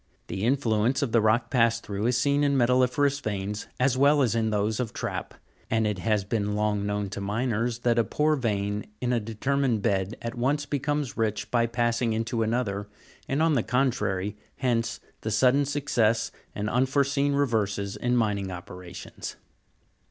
[0.29, 4.33] The influence of the rock passed through is seen in metalli'ferous veins, as well as
[4.33, 5.35] in those of trap;
[5.69, 9.83] and it has been long known to miners, that a poor vein in a determined
[9.83, 12.87] bed at once becomes rich by pass ing into another,
[13.29, 19.35] and the contrary: hence, the sudden success and unfore seen reverses in mining operations.